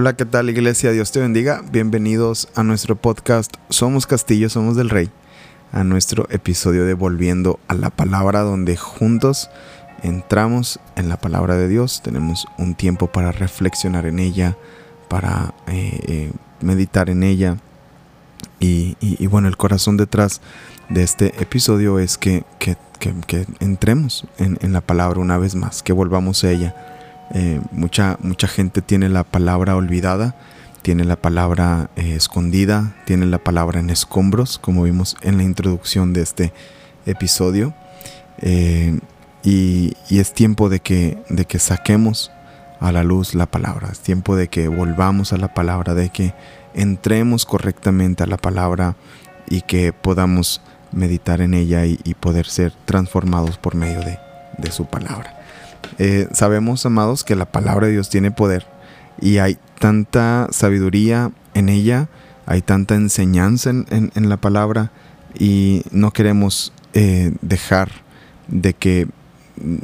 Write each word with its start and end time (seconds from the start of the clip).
Hola, 0.00 0.16
¿qué 0.16 0.24
tal 0.24 0.48
iglesia? 0.48 0.92
Dios 0.92 1.12
te 1.12 1.20
bendiga. 1.20 1.62
Bienvenidos 1.70 2.48
a 2.54 2.62
nuestro 2.62 2.96
podcast 2.96 3.54
Somos 3.68 4.06
Castillo, 4.06 4.48
Somos 4.48 4.74
del 4.74 4.88
Rey, 4.88 5.10
a 5.72 5.84
nuestro 5.84 6.26
episodio 6.30 6.86
de 6.86 6.94
Volviendo 6.94 7.60
a 7.68 7.74
la 7.74 7.90
Palabra, 7.90 8.40
donde 8.40 8.78
juntos 8.78 9.50
entramos 10.02 10.80
en 10.96 11.10
la 11.10 11.18
palabra 11.18 11.58
de 11.58 11.68
Dios, 11.68 12.00
tenemos 12.02 12.46
un 12.56 12.76
tiempo 12.76 13.08
para 13.08 13.30
reflexionar 13.30 14.06
en 14.06 14.20
ella, 14.20 14.56
para 15.08 15.52
eh, 15.66 16.00
eh, 16.06 16.32
meditar 16.62 17.10
en 17.10 17.22
ella. 17.22 17.58
Y, 18.58 19.26
bueno, 19.26 19.48
el 19.48 19.58
corazón 19.58 19.98
detrás 19.98 20.40
de 20.88 21.02
este 21.02 21.42
episodio 21.42 21.98
es 21.98 22.16
que, 22.16 22.44
entremos 23.60 24.24
en 24.38 24.72
la 24.72 24.80
palabra 24.80 25.20
una 25.20 25.36
vez 25.36 25.56
más, 25.56 25.82
que 25.82 25.92
volvamos 25.92 26.42
a 26.44 26.52
ella 26.52 26.74
eh, 27.32 27.60
mucha, 27.70 28.18
mucha 28.20 28.48
gente 28.48 28.82
tiene 28.82 29.08
la 29.08 29.24
palabra 29.24 29.76
olvidada, 29.76 30.34
tiene 30.82 31.04
la 31.04 31.16
palabra 31.16 31.90
eh, 31.96 32.14
escondida, 32.16 32.94
tiene 33.04 33.26
la 33.26 33.38
palabra 33.38 33.80
en 33.80 33.90
escombros, 33.90 34.58
como 34.58 34.82
vimos 34.82 35.16
en 35.22 35.36
la 35.36 35.44
introducción 35.44 36.12
de 36.12 36.22
este 36.22 36.52
episodio. 37.06 37.74
Eh, 38.38 38.98
y, 39.42 39.96
es 40.10 40.34
tiempo 40.34 40.68
de 40.68 40.80
que, 40.80 41.22
de 41.28 41.44
que 41.44 41.58
saquemos 41.58 42.30
a 42.80 42.92
la 42.92 43.04
luz 43.04 43.34
la 43.34 43.46
palabra, 43.46 43.88
es 43.92 44.00
tiempo 44.00 44.36
de 44.36 44.48
que 44.48 44.68
volvamos 44.68 45.32
a 45.32 45.36
la 45.36 45.54
palabra, 45.54 45.94
de 45.94 46.08
que 46.08 46.34
entremos 46.74 47.46
correctamente 47.46 48.22
a 48.22 48.26
la 48.26 48.38
palabra 48.38 48.96
y 49.48 49.62
que 49.62 49.92
podamos 49.92 50.62
meditar 50.90 51.40
en 51.40 51.54
ella 51.54 51.86
y, 51.86 51.96
poder 52.18 52.46
ser 52.46 52.72
transformados 52.84 53.56
por 53.58 53.74
medio 53.76 54.00
de 54.00 54.72
su 54.72 54.86
palabra. 54.86 55.39
Eh, 55.98 56.28
sabemos, 56.32 56.84
amados, 56.86 57.24
que 57.24 57.36
la 57.36 57.46
palabra 57.46 57.86
de 57.86 57.94
Dios 57.94 58.10
tiene 58.10 58.30
poder 58.30 58.66
y 59.20 59.38
hay 59.38 59.58
tanta 59.78 60.48
sabiduría 60.50 61.30
en 61.54 61.68
ella, 61.68 62.08
hay 62.46 62.62
tanta 62.62 62.94
enseñanza 62.94 63.70
en, 63.70 64.28
la 64.28 64.36
palabra 64.36 64.90
y 65.38 65.82
no 65.90 66.12
queremos 66.12 66.72
eh, 66.94 67.32
dejar 67.42 67.90
de 68.48 68.74
que 68.74 69.06
mm, 69.56 69.76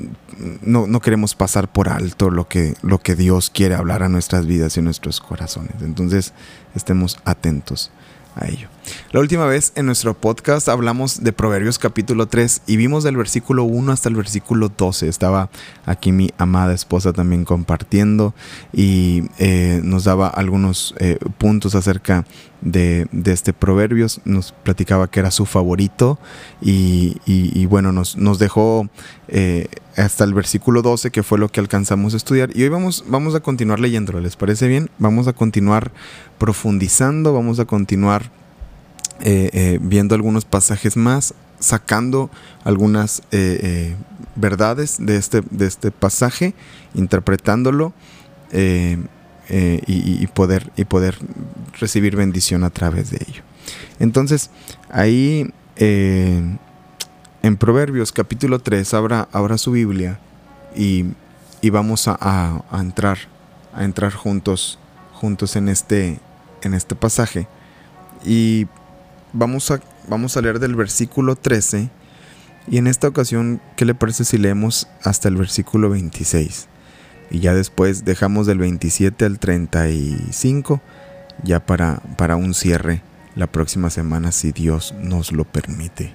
no, 0.62 0.86
no, 0.86 1.00
queremos 1.00 1.34
pasar 1.34 1.68
por 1.68 1.88
alto 1.88 2.30
lo 2.30 2.48
que, 2.48 2.74
lo 2.82 2.98
que 2.98 3.14
Dios 3.14 3.50
quiere 3.50 3.74
hablar 3.74 4.02
a 4.02 4.08
nuestras 4.08 4.46
vidas 4.46 4.76
y 4.76 4.80
a 4.80 4.82
nuestros 4.82 5.20
corazones. 5.20 5.74
Entonces 5.80 6.32
estemos 6.74 7.18
atentos 7.24 7.90
a 8.34 8.48
ello. 8.48 8.68
La 9.12 9.20
última 9.20 9.46
vez 9.46 9.72
en 9.76 9.86
nuestro 9.86 10.14
podcast 10.14 10.68
hablamos 10.68 11.22
de 11.22 11.32
Proverbios 11.32 11.78
capítulo 11.78 12.26
3 12.26 12.62
y 12.66 12.76
vimos 12.76 13.04
del 13.04 13.16
versículo 13.16 13.64
1 13.64 13.92
hasta 13.92 14.08
el 14.08 14.16
versículo 14.16 14.68
12. 14.68 15.08
Estaba 15.08 15.50
aquí 15.84 16.12
mi 16.12 16.30
amada 16.38 16.74
esposa 16.74 17.12
también 17.12 17.44
compartiendo 17.44 18.34
y 18.72 19.24
eh, 19.38 19.80
nos 19.82 20.04
daba 20.04 20.28
algunos 20.28 20.94
eh, 20.98 21.18
puntos 21.38 21.74
acerca 21.74 22.24
de, 22.60 23.08
este 23.24 23.52
Proverbios. 23.52 24.20
Nos 24.24 24.52
platicaba 24.52 25.08
que 25.10 25.20
era 25.20 25.30
su 25.30 25.46
favorito 25.46 26.18
y, 26.60 27.66
bueno, 27.66 27.92
nos, 27.92 28.38
dejó 28.38 28.88
eh, 29.28 29.68
hasta 29.96 30.24
el 30.24 30.34
versículo 30.34 30.82
12 30.82 31.10
que 31.10 31.22
fue 31.22 31.38
lo 31.38 31.48
que 31.48 31.60
alcanzamos 31.60 32.14
a 32.14 32.16
estudiar. 32.16 32.50
Y 32.54 32.62
hoy 32.62 32.68
vamos, 32.68 33.04
vamos 33.08 33.34
a 33.34 33.40
continuar 33.40 33.80
leyéndolo. 33.80 34.20
¿Les 34.20 34.36
parece 34.36 34.68
bien? 34.68 34.90
Vamos 34.98 35.28
a 35.28 35.32
continuar 35.32 35.92
profundizando, 36.38 37.32
vamos 37.32 37.60
a 37.60 37.64
continuar 37.64 38.30
eh, 39.20 39.50
eh, 39.52 39.78
viendo 39.80 40.14
algunos 40.14 40.44
pasajes 40.44 40.96
más, 40.96 41.34
sacando 41.58 42.30
algunas 42.64 43.22
eh, 43.32 43.96
verdades 44.34 44.96
de 44.98 45.16
este, 45.16 45.42
de 45.50 45.66
este 45.66 45.90
pasaje, 45.90 46.54
interpretándolo 46.94 47.94
y, 48.52 50.26
poder, 50.28 50.70
y 50.76 50.84
poder 50.84 51.18
recibir 51.80 52.14
bendición 52.14 52.62
a 52.62 52.70
través 52.70 53.10
de 53.10 53.24
ello. 53.26 53.42
Entonces, 53.98 54.50
ahí 54.90 55.50
en 55.76 56.58
Proverbios 57.58 58.12
capítulo 58.12 58.58
3, 58.58 58.92
abra, 58.94 59.28
abra 59.32 59.56
su 59.56 59.72
Biblia 59.72 60.20
y, 60.74 61.06
vamos 61.70 62.06
a, 62.06 62.62
entrar, 62.72 63.18
a 63.74 63.84
entrar 63.84 64.12
juntos, 64.12 64.78
juntos 65.14 65.56
en, 65.56 65.68
este, 65.68 66.20
en 66.62 66.74
este 66.74 66.94
pasaje. 66.94 67.48
Y 68.24 68.66
vamos 69.36 69.70
a, 69.70 69.80
vamos 70.08 70.36
a 70.36 70.40
leer 70.40 70.58
del 70.58 70.74
versículo 70.74 71.36
13 71.36 71.90
y 72.68 72.78
en 72.78 72.86
esta 72.86 73.06
ocasión, 73.06 73.60
¿qué 73.76 73.84
le 73.84 73.94
parece 73.94 74.24
si 74.24 74.38
leemos 74.38 74.88
hasta 75.04 75.28
el 75.28 75.36
versículo 75.36 75.90
26? 75.90 76.68
Y 77.30 77.40
ya 77.40 77.54
después 77.54 78.04
dejamos 78.04 78.46
del 78.46 78.58
27 78.58 79.24
al 79.24 79.38
35 79.38 80.80
ya 81.44 81.64
para, 81.64 82.00
para 82.16 82.36
un 82.36 82.54
cierre 82.54 83.02
la 83.34 83.46
próxima 83.46 83.90
semana 83.90 84.32
si 84.32 84.52
Dios 84.52 84.94
nos 85.00 85.32
lo 85.32 85.44
permite. 85.44 86.12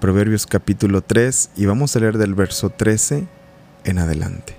Proverbios 0.00 0.46
capítulo 0.46 1.02
3 1.02 1.50
y 1.56 1.66
vamos 1.66 1.94
a 1.94 2.00
leer 2.00 2.18
del 2.18 2.34
verso 2.34 2.70
13 2.70 3.26
en 3.84 3.98
adelante. 3.98 4.56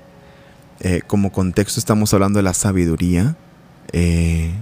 Eh, 0.80 1.02
como 1.06 1.32
contexto 1.32 1.80
estamos 1.80 2.14
hablando 2.14 2.38
de 2.38 2.44
la 2.44 2.54
sabiduría. 2.54 3.36
Eh, 3.92 4.54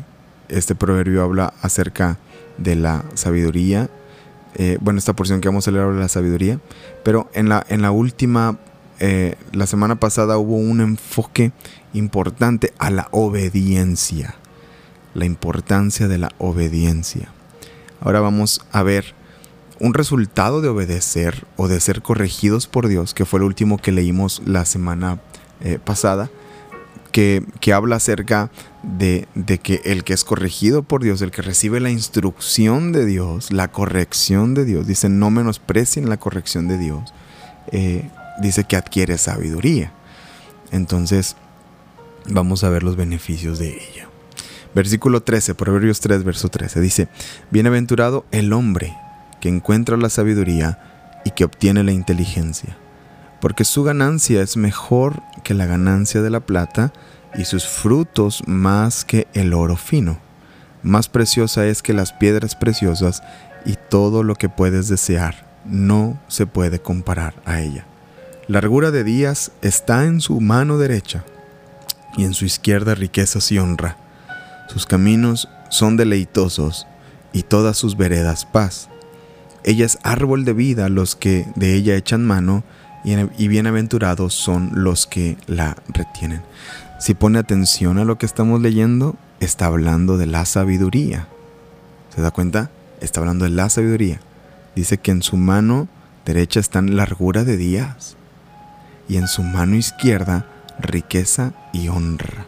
este 0.50 0.76
proverbio 0.76 1.24
habla 1.24 1.54
acerca 1.62 2.10
de 2.10 2.31
la 2.76 3.06
sabiduría. 3.14 3.90
Eh, 4.56 4.78
bueno, 4.82 5.00
esta 5.00 5.14
porción 5.14 5.42
que 5.42 5.48
vamos 5.48 5.68
a 5.68 5.72
leer 5.72 5.84
habla 5.84 5.96
de 5.98 6.02
la 6.04 6.10
sabiduría. 6.10 6.60
Pero 7.04 7.30
en 7.34 7.50
la, 7.50 7.66
en 7.70 7.82
la 7.82 7.92
última, 7.92 8.58
eh, 9.00 9.36
la 9.54 9.68
semana 9.68 10.00
pasada 10.00 10.38
hubo 10.38 10.56
un 10.56 10.82
enfoque 10.82 11.52
importante 11.94 12.74
a 12.78 12.90
la 12.90 13.08
obediencia. 13.12 14.36
La 15.14 15.26
importancia 15.26 16.08
de 16.08 16.18
la 16.18 16.32
obediencia. 16.38 17.30
Ahora 18.00 18.22
vamos 18.22 18.66
a 18.72 18.84
ver 18.84 19.14
un 19.80 19.94
resultado 19.94 20.62
de 20.62 20.70
obedecer 20.70 21.46
o 21.58 21.68
de 21.68 21.80
ser 21.80 22.02
corregidos 22.02 22.68
por 22.68 22.88
Dios, 22.88 23.14
que 23.14 23.26
fue 23.26 23.40
el 23.40 23.44
último 23.44 23.78
que 23.78 23.92
leímos 23.92 24.42
la 24.46 24.64
semana 24.66 25.20
eh, 25.62 25.80
pasada 25.84 26.30
que, 27.12 27.74
habla 27.74 27.98
acerca 27.98 28.50
de, 28.84 29.28
que 29.62 29.82
el 29.86 30.04
que 30.04 30.14
es 30.14 30.24
corregido 30.24 30.84
por 30.84 31.04
Dios, 31.04 31.22
el 31.22 31.32
que 31.32 31.42
recibe 31.42 31.80
la 31.80 31.92
instrucción 31.92 32.92
de 32.92 33.06
Dios, 33.06 33.52
la 33.52 33.68
corrección 33.70 34.54
de 34.54 34.66
Dios, 34.66 34.88
dice 34.88 35.10
no 35.10 35.30
menosprecien 35.30 36.10
la 36.10 36.18
corrección 36.18 36.68
de 36.68 36.78
Dios, 36.78 37.14
eh, 37.72 38.10
dice 38.42 38.64
que 38.64 38.76
adquiere 38.76 39.18
sabiduría. 39.18 39.92
Entonces, 40.72 41.36
vamos 42.30 42.64
a 42.64 42.70
ver 42.70 42.84
los 42.84 42.96
beneficios 42.96 43.60
de 43.60 43.70
ella. 43.70 44.08
Versículo 44.74 45.22
13, 45.22 45.54
Proverbios 45.54 46.00
3, 46.00 46.24
verso 46.24 46.48
13, 46.48 46.80
dice, 46.80 47.10
Bienaventurado 47.52 48.26
el 48.32 48.54
hombre 48.54 48.96
que 49.42 49.50
encuentra 49.50 49.98
la 49.98 50.10
sabiduría 50.10 51.20
y 51.26 51.32
que 51.32 51.44
obtiene 51.44 51.84
la 51.84 51.92
inteligencia 51.92 52.78
porque 53.42 53.66
su 53.66 53.84
ganancia 53.84 54.42
es 54.42 54.56
mejor 54.56 55.22
que 55.42 55.54
la 55.54 55.66
ganancia 55.66 56.22
de 56.22 56.30
la 56.30 56.40
plata 56.40 56.94
y 57.36 57.46
sus 57.46 57.68
frutos 57.68 58.44
más 58.48 59.06
que 59.06 59.28
el 59.34 59.54
oro 59.54 59.78
fino. 59.78 60.20
Más 60.84 61.10
preciosa 61.10 61.66
es 61.66 61.82
que 61.82 61.94
las 61.94 62.14
piedras 62.14 62.56
preciosas 62.56 63.22
y 63.66 63.76
todo 63.90 64.24
lo 64.24 64.36
que 64.36 64.50
puedes 64.50 64.88
desear 64.88 65.48
no 65.66 66.20
se 66.28 66.48
puede 66.48 66.80
comparar 66.80 67.36
a 67.46 67.62
ella. 67.62 67.86
Largura 68.48 68.92
de 68.92 69.04
días 69.04 69.52
está 69.62 70.06
en 70.06 70.20
su 70.20 70.42
mano 70.42 70.78
derecha 70.78 71.24
y 72.18 72.26
en 72.26 72.34
su 72.34 72.46
izquierda 72.46 72.96
riquezas 72.96 73.52
y 73.52 73.60
honra. 73.60 73.98
Sus 74.68 74.86
caminos 74.86 75.48
son 75.70 75.98
deleitosos 75.98 76.88
y 77.34 77.44
todas 77.44 77.78
sus 77.78 77.96
veredas 77.96 78.46
paz. 78.46 78.90
Ella 79.64 79.86
es 79.86 80.00
árbol 80.04 80.44
de 80.44 80.54
vida 80.54 80.90
los 80.90 81.16
que 81.16 81.46
de 81.56 81.76
ella 81.76 81.96
echan 81.96 82.26
mano 82.26 82.64
y 83.04 83.48
bienaventurados 83.48 84.34
son 84.34 84.72
los 84.74 85.08
que 85.08 85.38
la 85.48 85.76
retienen. 85.88 86.42
Si 87.00 87.16
pone 87.16 87.40
atención 87.40 87.98
a 87.98 88.06
lo 88.06 88.18
que 88.18 88.26
estamos 88.26 88.62
leyendo, 88.62 89.16
está 89.40 89.66
hablando 89.66 90.18
de 90.18 90.28
la 90.28 90.46
sabiduría. 90.46 91.28
¿Se 92.16 92.22
da 92.22 92.32
cuenta? 92.32 92.70
Está 93.00 93.22
hablando 93.22 93.46
de 93.46 93.52
la 93.52 93.70
sabiduría. 93.70 94.20
Dice 94.76 95.00
que 95.00 95.12
en 95.12 95.24
su 95.24 95.36
mano 95.36 95.88
derecha 96.26 96.60
están 96.60 96.96
largura 96.96 97.44
de 97.44 97.58
días 97.58 98.18
y 99.10 99.18
en 99.18 99.28
su 99.28 99.42
mano 99.42 99.76
izquierda 99.76 100.46
riqueza 100.80 101.54
y 101.74 101.88
honra. 101.88 102.46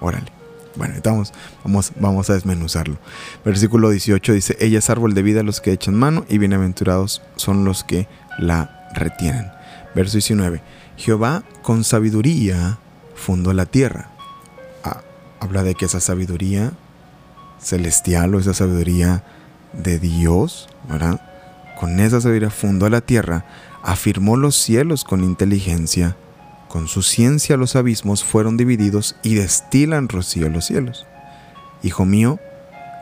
Órale. 0.00 0.32
Bueno, 0.76 0.94
vamos, 1.04 1.32
vamos, 1.62 1.92
vamos 2.00 2.30
a 2.30 2.34
desmenuzarlo. 2.34 2.96
Versículo 3.44 3.90
18 3.90 4.32
dice, 4.32 4.56
ella 4.58 4.80
es 4.80 4.90
árbol 4.90 5.14
de 5.14 5.22
vida 5.22 5.44
los 5.44 5.60
que 5.60 5.70
echan 5.70 5.94
mano 5.94 6.24
y 6.28 6.38
bienaventurados 6.38 7.22
son 7.36 7.64
los 7.64 7.84
que 7.84 8.08
la 8.38 8.83
retienen. 8.94 9.50
Verso 9.94 10.14
19. 10.14 10.62
Jehová 10.96 11.42
con 11.62 11.84
sabiduría 11.84 12.78
fundó 13.14 13.52
la 13.52 13.66
tierra. 13.66 14.10
Ah, 14.82 15.02
habla 15.40 15.62
de 15.62 15.74
que 15.74 15.86
esa 15.86 16.00
sabiduría 16.00 16.72
celestial 17.58 18.34
o 18.34 18.38
esa 18.38 18.54
sabiduría 18.54 19.24
de 19.72 19.98
Dios, 19.98 20.68
¿verdad? 20.88 21.20
Con 21.78 21.98
esa 22.00 22.20
sabiduría 22.20 22.50
fundó 22.50 22.88
la 22.88 23.00
tierra, 23.00 23.44
afirmó 23.82 24.36
los 24.36 24.56
cielos 24.56 25.04
con 25.04 25.24
inteligencia, 25.24 26.16
Con 26.68 26.88
su 26.88 27.02
ciencia 27.02 27.56
los 27.56 27.76
abismos 27.76 28.24
fueron 28.24 28.56
divididos 28.56 29.14
y 29.22 29.36
destilan 29.36 30.08
rocío 30.08 30.48
los 30.48 30.64
cielos. 30.64 31.06
Hijo 31.84 32.04
mío, 32.04 32.40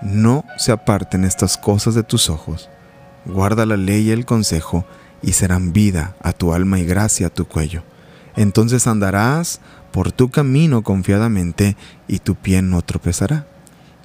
no 0.02 0.44
se 0.58 0.72
aparten 0.72 1.24
estas 1.24 1.56
cosas 1.56 1.94
de 1.94 2.02
tus 2.02 2.28
ojos. 2.28 2.68
Guarda 3.24 3.64
la 3.64 3.78
ley 3.78 4.08
y 4.08 4.10
el 4.10 4.26
consejo, 4.26 4.84
y 5.22 5.32
serán 5.32 5.72
vida 5.72 6.16
a 6.20 6.32
tu 6.32 6.52
alma 6.52 6.78
y 6.78 6.84
gracia 6.84 7.28
a 7.28 7.30
tu 7.30 7.46
cuello. 7.46 7.82
Entonces 8.36 8.86
andarás 8.86 9.60
por 9.92 10.10
tu 10.10 10.30
camino 10.30 10.82
confiadamente, 10.82 11.76
y 12.08 12.18
tu 12.18 12.34
pie 12.34 12.62
no 12.62 12.82
tropezará. 12.82 13.46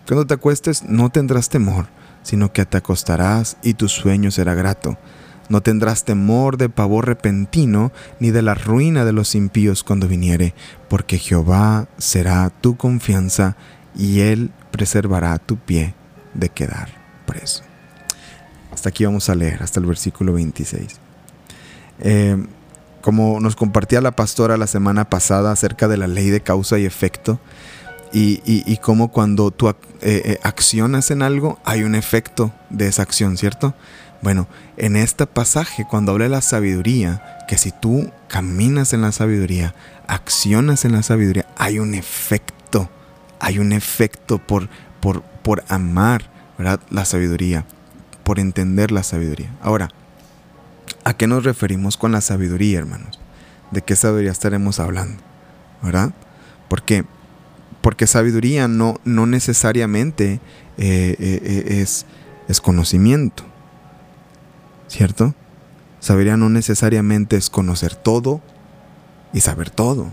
Cuando 0.05 0.27
te 0.27 0.35
acuestes 0.35 0.83
no 0.83 1.09
tendrás 1.09 1.49
temor, 1.49 1.87
sino 2.23 2.51
que 2.51 2.65
te 2.65 2.77
acostarás 2.77 3.57
y 3.63 3.73
tu 3.73 3.87
sueño 3.87 4.31
será 4.31 4.53
grato. 4.53 4.97
No 5.49 5.61
tendrás 5.61 6.03
temor 6.03 6.57
de 6.57 6.67
pavor 6.67 7.05
repentino, 7.05 7.93
ni 8.19 8.31
de 8.31 8.41
la 8.41 8.53
ruina 8.53 9.05
de 9.05 9.13
los 9.13 9.33
impíos 9.33 9.83
cuando 9.83 10.07
viniere, 10.09 10.53
porque 10.89 11.17
Jehová 11.17 11.87
será 11.97 12.49
tu 12.49 12.75
confianza, 12.75 13.55
y 13.95 14.19
él 14.19 14.51
preservará 14.71 15.39
tu 15.39 15.57
pie 15.57 15.95
de 16.33 16.49
quedar 16.49 16.89
preso. 17.25 17.63
Hasta 18.71 18.89
aquí 18.89 19.05
vamos 19.05 19.29
a 19.29 19.35
leer, 19.35 19.63
hasta 19.63 19.79
el 19.79 19.85
versículo 19.85 20.33
26. 20.33 21.06
Eh, 21.99 22.37
como 23.01 23.39
nos 23.39 23.55
compartía 23.55 24.01
la 24.01 24.11
pastora 24.11 24.57
la 24.57 24.67
semana 24.67 25.09
pasada 25.09 25.51
acerca 25.51 25.87
de 25.87 25.97
la 25.97 26.07
ley 26.07 26.29
de 26.29 26.41
causa 26.41 26.77
y 26.79 26.85
efecto, 26.85 27.39
y, 28.13 28.41
y, 28.45 28.77
cómo 28.77 29.09
cuando 29.09 29.51
tú 29.51 29.67
eh, 29.67 29.75
eh, 30.01 30.39
accionas 30.41 31.11
en 31.11 31.21
algo, 31.21 31.59
hay 31.65 31.83
un 31.83 31.93
efecto 31.93 32.53
de 32.69 32.87
esa 32.87 33.01
acción, 33.01 33.37
¿cierto? 33.37 33.75
Bueno, 34.21 34.47
en 34.77 34.95
este 34.95 35.27
pasaje, 35.27 35.85
cuando 35.87 36.13
habla 36.13 36.23
de 36.23 36.29
la 36.29 36.41
sabiduría, 36.41 37.43
que 37.49 37.57
si 37.57 37.71
tú 37.71 38.09
caminas 38.29 38.93
en 38.93 39.01
la 39.01 39.11
sabiduría, 39.11 39.75
accionas 40.07 40.85
en 40.85 40.93
la 40.93 41.03
sabiduría, 41.03 41.47
hay 41.57 41.79
un 41.79 41.95
efecto 41.95 42.57
hay 43.39 43.59
un 43.59 43.71
efecto 43.71 44.37
por, 44.39 44.69
por, 44.99 45.21
por 45.21 45.63
amar 45.67 46.29
la 46.89 47.05
sabiduría, 47.05 47.65
por 48.23 48.39
entender 48.39 48.91
la 48.91 49.03
sabiduría. 49.03 49.53
Ahora, 49.61 49.89
¿a 51.03 51.15
qué 51.15 51.27
nos 51.27 51.43
referimos 51.43 51.97
con 51.97 52.11
la 52.11 52.21
sabiduría, 52.21 52.79
hermanos? 52.79 53.19
¿De 53.71 53.81
qué 53.81 53.95
sabiduría 53.95 54.31
estaremos 54.31 54.79
hablando? 54.79 55.21
¿Verdad? 55.81 56.13
Porque, 56.67 57.05
sabiduría 58.05 58.67
no, 58.67 58.99
no 59.05 59.25
necesariamente 59.25 60.39
eh, 60.77 61.15
eh, 61.19 61.41
eh, 61.43 61.81
es, 61.81 62.05
es 62.47 62.61
conocimiento, 62.61 63.43
¿cierto? 64.87 65.33
Sabiduría 65.99 66.37
no 66.37 66.49
necesariamente 66.49 67.37
es 67.37 67.49
conocer 67.49 67.95
todo 67.95 68.41
y 69.33 69.41
saber 69.41 69.69
todo. 69.69 70.07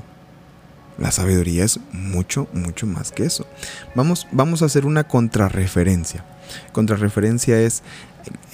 La 0.98 1.10
sabiduría 1.10 1.64
es 1.64 1.80
mucho, 1.92 2.48
mucho 2.52 2.86
más 2.86 3.10
que 3.10 3.24
eso. 3.24 3.46
Vamos, 3.94 4.28
vamos 4.30 4.62
a 4.62 4.66
hacer 4.66 4.86
una 4.86 5.04
contrarreferencia. 5.04 6.24
Contrarreferencia 6.72 7.60
es 7.60 7.82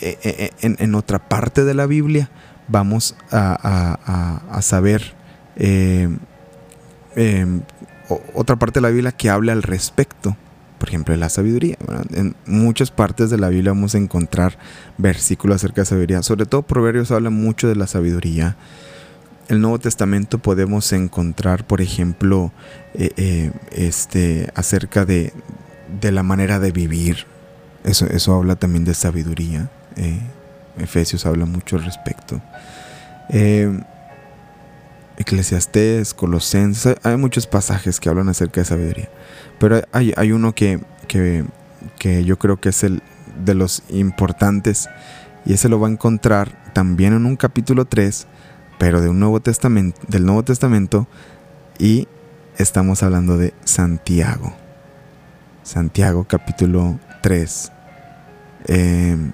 eh, 0.00 0.19
eh, 0.22 0.50
eh, 0.62 0.76
en, 0.78 0.94
otra 0.94 1.19
parte 1.19 1.64
de 1.64 1.75
la 1.75 1.87
Biblia. 1.87 2.31
Vamos 2.69 3.17
a, 3.31 4.61
saber 4.62 5.14
otra 8.34 8.56
parte 8.56 8.81
de 8.81 8.82
la 8.82 8.90
Biblia 8.90 9.12
que 9.12 9.31
habla 9.31 9.52
al 9.52 9.62
respecto. 9.62 10.37
Por 10.78 10.88
ejemplo, 10.88 11.12
de 11.12 11.19
la 11.19 11.28
sabiduría. 11.28 11.76
En 12.14 12.37
muchas 12.46 12.90
partes 12.90 13.28
de 13.28 13.37
la 13.37 13.50
Biblia 13.50 13.72
vamos 13.72 13.94
a 13.94 13.99
encontrar 13.99 14.56
versículos 14.96 15.56
acerca 15.56 15.82
de 15.82 15.87
sabiduría. 15.87 16.22
Sobre 16.22 16.46
todo 16.46 16.62
Proverbios 16.62 17.11
habla 17.11 17.28
mucho 17.28 17.69
de 17.69 17.76
la 17.76 17.87
sabiduría 17.87 18.56
el 19.50 19.61
Nuevo 19.61 19.81
Testamento 19.81 20.38
podemos 20.38 20.93
encontrar, 20.93 21.67
por 21.67 21.81
ejemplo, 21.81 22.52
este, 22.94 24.49
acerca 24.55 25.05
de, 25.05 25.32
la 26.02 26.22
manera 26.22 26.61
de 26.61 26.70
vivir. 26.70 27.26
Eso, 27.85 28.06
eso 28.06 28.35
habla 28.35 28.56
también 28.56 28.85
de 28.85 28.94
sabiduría. 28.94 29.71
Eh, 29.97 30.21
Efesios 30.79 31.27
habla 31.27 31.47
mucho 31.47 31.77
al 31.77 31.85
respecto. 31.85 32.41
Eclesiastés, 35.17 36.15
Colosenses, 36.15 36.97
hay 37.03 37.17
muchos 37.17 37.47
pasajes 37.47 38.00
que 38.00 38.09
hablan 38.09 38.29
acerca 38.29 38.61
de 38.61 38.65
sabiduría. 38.65 39.11
Pero 39.59 39.82
hay, 39.93 40.32
uno 40.32 40.55
que, 40.55 40.81
que, 41.09 41.44
que 41.99 42.25
yo 42.25 42.38
creo 42.38 42.59
que 42.59 42.71
es 42.71 42.82
el 42.85 43.03
de 43.44 43.55
los 43.55 43.82
importantes 43.91 44.88
y 45.44 45.53
ese 45.53 45.69
lo 45.69 45.81
va 45.81 45.88
a 45.88 45.91
encontrar 45.91 46.73
también 46.73 47.12
en 47.15 47.27
un 47.27 47.37
capítulo 47.37 47.85
3 47.85 48.27
pero 48.79 49.03
de 49.03 49.11
un 49.11 49.21
Nuevo 49.21 49.41
del 49.41 50.25
Nuevo 50.25 50.43
Testamento 50.43 51.06
y 51.79 52.09
estamos 52.56 53.03
hablando 53.03 53.37
de 53.37 53.53
Santiago. 53.65 54.55
Santiago 55.62 56.25
capítulo 56.25 56.99
3. 57.20 57.72
Em, 58.67 59.32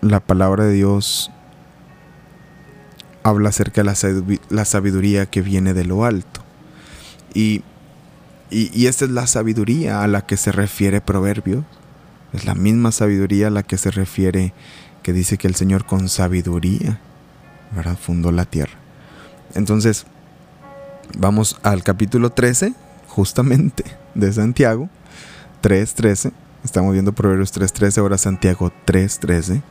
la 0.00 0.20
palabra 0.20 0.64
de 0.64 0.72
Dios 0.72 1.30
habla 3.22 3.50
acerca 3.50 3.82
de 3.82 4.38
la 4.48 4.64
sabiduría 4.64 5.26
que 5.26 5.42
viene 5.42 5.74
de 5.74 5.84
lo 5.84 6.04
alto. 6.04 6.42
Y, 7.34 7.62
y, 8.50 8.86
esta 8.86 9.04
es 9.04 9.10
la 9.10 9.26
sabiduría 9.26 10.02
a 10.02 10.06
la 10.06 10.24
que 10.24 10.36
se 10.36 10.52
refiere 10.52 11.00
Proverbios. 11.00 11.64
Es 12.32 12.44
la 12.44 12.54
misma 12.54 12.92
sabiduría 12.92 13.48
a 13.48 13.50
la 13.50 13.62
que 13.62 13.76
se 13.76 13.90
refiere 13.90 14.54
que 15.02 15.12
dice 15.12 15.36
que 15.38 15.48
el 15.48 15.54
Señor 15.54 15.84
con 15.84 16.08
sabiduría. 16.08 17.00
Fundó 18.00 18.32
la 18.32 18.44
tierra. 18.44 18.78
Entonces, 19.54 20.06
vamos 21.16 21.58
al 21.62 21.82
capítulo 21.82 22.30
13, 22.30 22.72
justamente, 23.06 23.84
de 24.14 24.32
Santiago, 24.32 24.88
3.13. 25.62 26.32
Estamos 26.64 26.92
viendo 26.92 27.12
Proverbios 27.12 27.54
3.13, 27.54 27.98
ahora 27.98 28.18
Santiago 28.18 28.72
3.13. 28.86 29.62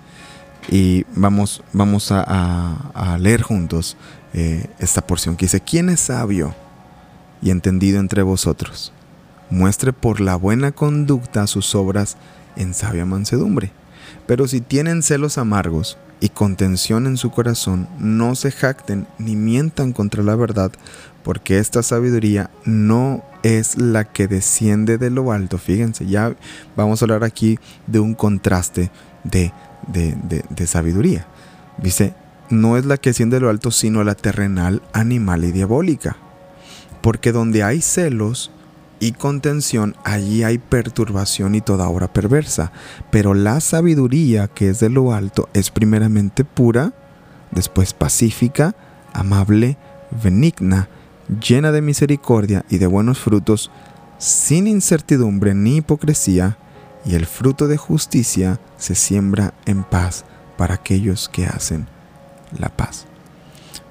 Y 0.69 1.05
vamos, 1.15 1.63
vamos 1.73 2.09
a, 2.11 3.17
leer 3.19 3.41
juntos 3.41 3.97
eh, 4.33 4.69
esta 4.79 5.05
porción 5.05 5.35
que 5.35 5.45
dice, 5.45 5.61
¿quién 5.61 5.89
es 5.89 6.01
sabio 6.01 6.55
y 7.41 7.51
entendido 7.51 7.99
entre 7.99 8.21
vosotros? 8.21 8.91
Muestre 9.49 9.93
por 9.93 10.19
la 10.19 10.35
buena 10.35 10.71
conducta 10.71 11.47
sus 11.47 11.73
obras 11.75 12.17
en 12.55 12.73
sabia 12.73 13.05
mansedumbre. 13.05 13.71
Pero 14.25 14.47
si 14.47 14.61
tienen 14.61 15.03
celos 15.03 15.37
amargos, 15.37 15.97
y 16.19 16.29
contención 16.29 17.05
en 17.07 17.17
su 17.17 17.31
corazón, 17.31 17.87
no 17.99 18.35
se 18.35 18.51
jacten 18.51 19.07
ni 19.17 19.35
mientan 19.35 19.93
contra 19.93 20.23
la 20.23 20.35
verdad, 20.35 20.71
porque 21.27 21.59
esta 21.59 21.83
sabiduría 21.83 22.49
no 22.63 23.21
es 23.43 23.77
la 23.77 24.05
que 24.05 24.29
desciende 24.29 24.97
de 24.97 25.09
lo 25.09 25.33
alto. 25.33 25.57
Fíjense, 25.57 26.05
ya 26.05 26.33
vamos 26.77 27.01
a 27.01 27.05
hablar 27.05 27.25
aquí 27.25 27.59
de 27.85 27.99
un 27.99 28.15
contraste 28.15 28.91
de, 29.25 29.51
de, 29.89 30.67
sabiduría. 30.67 31.27
Dice, 31.79 32.13
no 32.49 32.77
es 32.77 32.85
la 32.85 32.95
que 32.95 33.09
desciende 33.09 33.35
de 33.35 33.41
lo 33.41 33.49
alto, 33.49 33.71
sino 33.71 34.05
la 34.05 34.15
terrenal, 34.15 34.81
animal 34.93 35.43
y 35.43 35.51
diabólica. 35.51 36.15
Porque 37.01 37.33
donde 37.33 37.61
hay 37.61 37.81
celos, 37.81 38.49
y 39.01 39.11
contención, 39.11 39.97
allí 40.05 40.43
hay 40.43 40.59
perturbación 40.59 41.55
y 41.55 41.59
toda 41.59 41.89
obra 41.89 42.07
perversa. 42.07 42.71
Pero 43.11 43.33
la 43.33 43.59
sabiduría 43.59 44.47
que 44.47 44.69
es 44.69 44.79
de 44.79 44.89
lo 44.89 45.11
alto 45.11 45.49
es 45.53 45.71
primeramente 45.71 46.45
pura, 46.45 46.93
después 47.51 47.93
pacífica, 47.93 48.77
amable, 49.11 49.75
benigna, 50.23 50.87
llena 51.27 51.71
de 51.71 51.81
misericordia 51.81 52.65
y 52.69 52.77
de 52.77 52.87
buenos 52.87 53.19
frutos, 53.19 53.71
sin 54.17 54.67
incertidumbre 54.67 55.53
ni 55.53 55.77
hipocresía, 55.77 56.57
y 57.05 57.15
el 57.15 57.25
fruto 57.25 57.67
de 57.67 57.77
justicia 57.77 58.59
se 58.77 58.95
siembra 58.95 59.53
en 59.65 59.83
paz 59.83 60.25
para 60.57 60.75
aquellos 60.75 61.29
que 61.29 61.45
hacen 61.45 61.87
la 62.57 62.69
paz. 62.69 63.05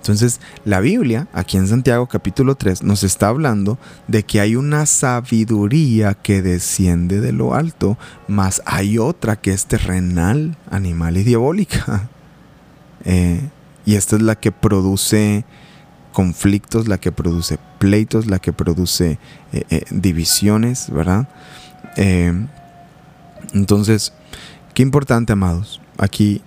Entonces, 0.07 0.41
la 0.65 0.79
Biblia, 0.79 1.27
aquí 1.33 1.57
en 1.57 1.67
Santiago 1.67 2.07
capítulo 2.07 2.55
3, 2.55 2.85
nos 2.85 3.03
está 3.03 3.27
hablando 3.27 3.77
de 4.07 4.23
que 4.23 4.41
hay 4.41 4.55
una 4.55 4.87
sabiduría 4.87 6.15
que 6.15 6.43
desciende 6.43 7.21
de 7.21 7.33
lo 7.33 7.55
alto, 7.55 7.99
más 8.29 8.63
hay 8.67 8.99
otra 8.99 9.35
que 9.35 9.51
es 9.53 9.67
terrenal, 9.67 10.57
animal 10.71 11.17
y 11.17 11.25
diabólica. 11.25 12.09
Eh, 13.09 13.41
y 13.85 13.95
esta 13.95 14.17
es 14.17 14.23
la 14.23 14.35
que 14.35 14.51
produce 14.51 15.45
conflictos, 16.17 16.89
la 16.89 16.97
que 16.97 17.13
produce 17.13 17.59
pleitos, 17.79 18.27
la 18.27 18.39
que 18.39 18.51
produce 18.51 19.19
eh, 19.53 19.65
eh, 19.69 19.85
divisiones, 19.91 20.89
¿verdad? 20.91 21.29
entonces, 23.53 24.15
qué 24.73 24.83
importante, 24.83 25.35
amados. 25.35 25.83
Aquí 25.99 26.43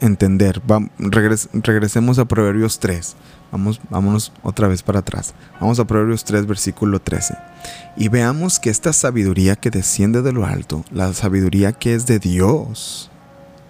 entender. 0.00 0.60
regresemos 0.98 2.18
a 2.18 2.24
Proverbios 2.24 2.80
3. 2.80 3.14
Vamos, 3.52 3.80
vámonos 3.90 4.32
otra 4.42 4.66
vez 4.66 4.82
para 4.82 4.98
atrás. 5.00 5.34
Vamos 5.60 5.78
a 5.78 5.84
Proverbios 5.84 6.24
3, 6.24 6.46
versículo 6.46 7.00
13. 7.00 7.36
Y 7.96 8.08
veamos 8.08 8.58
que 8.58 8.70
esta 8.70 8.92
sabiduría 8.92 9.54
que 9.54 9.70
desciende 9.70 10.22
de 10.22 10.32
lo 10.32 10.46
alto, 10.46 10.84
la 10.90 11.12
sabiduría 11.14 11.72
que 11.72 11.94
es 11.94 12.06
de 12.06 12.18
Dios, 12.18 13.08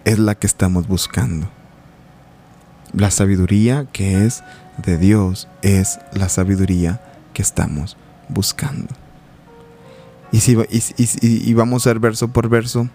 es 0.06 0.18
la 0.18 0.34
que 0.34 0.46
estamos 0.46 0.88
buscando. 0.88 1.50
La 2.94 3.10
sabiduría 3.10 3.86
que 3.92 4.24
es 4.24 4.42
de 4.78 4.98
Dios 4.98 5.48
es 5.62 6.00
la 6.12 6.28
sabiduría 6.28 7.00
que 7.32 7.42
estamos 7.42 7.96
buscando. 8.28 8.88
Y, 10.32 10.40
si, 10.40 11.54
vamos 11.54 11.86
a 11.86 11.90
ver 11.90 12.00
verso 12.00 12.28
por 12.28 12.48
verso 12.48 12.88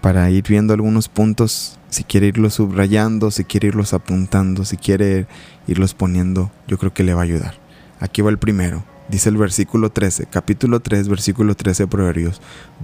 para 0.00 0.30
ir 0.30 0.44
viendo 0.48 0.72
algunos 0.72 1.08
puntos, 1.08 1.78
si 1.88 2.04
quiere 2.04 2.28
irlos 2.28 2.54
subrayando, 2.54 3.32
si 3.32 3.44
quiere 3.44 3.68
irlos 3.68 3.92
apuntando, 3.92 4.64
si 4.64 4.76
quiere 4.76 5.26
irlos 5.66 5.94
poniendo, 5.94 6.52
yo 6.68 6.78
creo 6.78 6.94
que 6.94 7.02
le 7.02 7.14
va 7.14 7.22
a 7.22 7.24
ayudar. 7.24 7.54
Aquí 7.98 8.22
va 8.22 8.30
el 8.30 8.38
primero. 8.38 8.84
Dice 9.08 9.30
el 9.30 9.38
versículo 9.38 9.90
13, 9.90 10.26
capítulo 10.26 10.80
3, 10.80 11.08
versículo 11.08 11.56
13 11.56 11.84
de 11.84 11.86
Proverbios. 11.88 12.40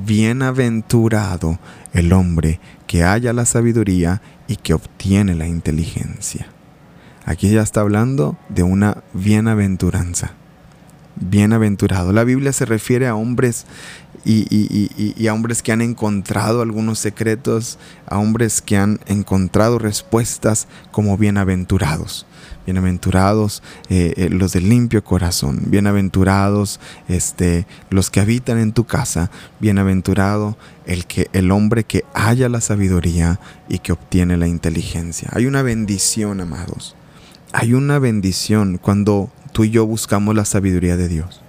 Bienaventurado 0.07 1.61
el 1.93 2.13
hombre 2.15 2.61
que 2.87 3.05
haya 3.05 3.33
la 3.33 3.45
sabiduría 3.45 4.23
y 4.49 4.57
que 4.57 4.75
obtiene 4.75 5.35
la 5.35 5.47
inteligencia. 5.47 6.49
Aquí 7.27 7.51
ya 7.51 7.63
está 7.63 7.81
hablando 7.81 8.37
de 8.51 8.63
una 8.63 9.03
bienaventuranza. 9.15 10.33
Bienaventurado. 11.17 12.13
La 12.13 12.25
Biblia 12.25 12.53
se 12.53 12.67
refiere 12.67 13.07
a 13.07 13.15
hombres 13.15 13.67
y, 14.25 15.27
a 15.27 15.33
hombres 15.33 15.63
que 15.63 15.73
han 15.73 15.81
encontrado 15.81 16.61
algunos 16.61 16.99
secretos, 16.99 17.79
a 18.07 18.19
hombres 18.19 18.61
que 18.61 18.77
han 18.77 19.01
encontrado 19.07 19.79
respuestas 19.79 20.67
como 20.91 21.17
bienaventurados. 21.17 22.27
Bienaventurados 22.67 23.63
eh, 23.91 24.15
eh, 24.17 24.29
los 24.31 24.53
de 24.53 24.63
limpio 24.63 25.05
corazón, 25.05 25.65
bienaventurados 25.67 26.81
este, 27.09 27.67
los 27.91 28.11
que 28.11 28.21
habitan 28.21 28.59
en 28.59 28.73
tu 28.73 28.85
casa, 28.85 29.31
bienaventurado 29.61 30.57
el, 30.87 31.07
que, 31.07 31.29
el 31.33 31.51
hombre 31.53 31.85
que 31.85 32.05
haya 32.15 32.49
la 32.49 32.63
sabiduría 32.63 33.39
y 33.69 33.81
que 33.81 33.93
obtiene 33.93 34.39
la 34.39 34.49
inteligencia. 34.49 35.29
Hay 35.33 35.47
una 35.47 35.63
bendición, 35.63 36.41
amados. 36.41 36.97
Hay 37.57 37.73
una 37.73 38.01
bendición 38.01 38.79
cuando 38.79 39.31
tú 39.53 39.63
y 39.63 39.71
yo 39.71 39.87
buscamos 39.87 40.35
la 40.35 40.45
sabiduría 40.45 40.97
de 40.97 41.07
Dios. 41.07 41.41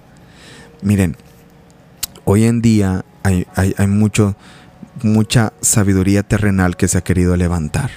Miren, 0.80 1.16
hoy 2.24 2.44
en 2.44 2.62
día 2.62 3.04
hay, 3.24 3.44
mucho, 3.88 4.36
mucha 5.02 5.52
sabiduría 5.62 6.22
terrenal 6.22 6.76
que 6.76 6.86
se 6.86 6.96
ha 6.96 7.00
querido 7.00 7.36
levantar. 7.36 7.90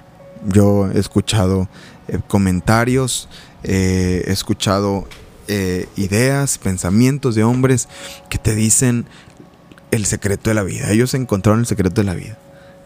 Yo 0.47 0.89
he 0.91 0.97
escuchado 0.97 1.69
eh, 2.07 2.17
comentarios, 2.27 3.29
eh, 3.61 4.23
he 4.25 4.31
escuchado 4.31 5.07
eh, 5.47 5.87
ideas, 5.95 6.57
pensamientos 6.57 7.35
de 7.35 7.43
hombres 7.43 7.87
que 8.27 8.39
te 8.39 8.55
dicen 8.55 9.05
el 9.91 10.07
secreto 10.07 10.49
de 10.49 10.55
la 10.55 10.63
vida. 10.63 10.89
Ellos 10.89 11.13
encontraron 11.13 11.59
el 11.59 11.67
secreto 11.67 12.01
de 12.01 12.05
la 12.05 12.15
vida. 12.15 12.39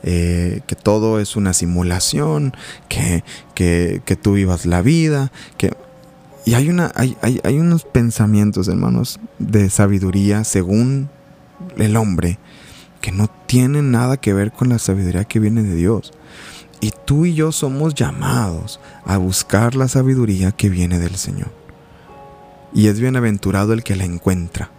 Que 0.03 0.75
todo 0.81 1.19
es 1.19 1.35
una 1.35 1.53
simulación, 1.53 2.53
que, 2.89 3.23
que, 3.55 4.01
que, 4.05 4.15
tú 4.15 4.33
vivas 4.33 4.65
la 4.65 4.81
vida, 4.81 5.31
que 5.57 5.71
y 6.45 6.55
hay, 6.55 6.69
una, 6.69 6.91
hay, 6.95 7.15
hay, 7.21 7.39
hay 7.43 7.57
unos 7.57 7.85
pensamientos, 7.85 8.67
hermanos, 8.67 9.19
de 9.39 9.69
sabiduría 9.69 10.43
según 10.43 11.09
el 11.77 11.95
hombre 11.95 12.37
que 12.99 13.11
no 13.11 13.29
tienen 13.47 13.91
nada 13.91 14.17
que 14.17 14.33
ver 14.33 14.51
con 14.51 14.69
la 14.69 14.79
sabiduría 14.79 15.23
que 15.23 15.39
viene 15.39 15.63
de 15.63 15.75
Dios. 15.75 16.11
Y 16.81 16.91
tú 17.05 17.25
y 17.25 17.33
yo 17.33 17.53
somos 17.53 17.95
llamados 17.95 18.81
a 19.05 19.17
buscar 19.17 19.75
la 19.75 19.87
sabiduría 19.87 20.51
que 20.51 20.69
viene 20.69 20.99
del 20.99 21.15
Señor. 21.15 21.51
Y 22.73 22.87
es 22.87 22.99
bienaventurado 22.99 23.71
el 23.71 23.83
que 23.83 23.95
la 23.95 24.03
encuentra. 24.03 24.69